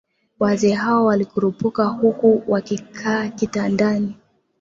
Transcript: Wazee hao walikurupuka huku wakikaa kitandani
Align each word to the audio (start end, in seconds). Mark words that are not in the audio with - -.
Wazee 0.39 0.73
hao 0.73 1.05
walikurupuka 1.05 1.85
huku 1.85 2.43
wakikaa 2.47 3.27
kitandani 3.29 4.15